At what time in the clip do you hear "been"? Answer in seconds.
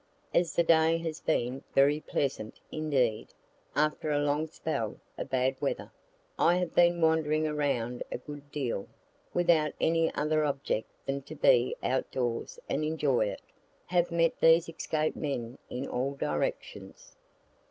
1.21-1.63, 6.73-7.01